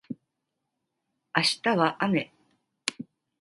[1.37, 2.33] 明日は雨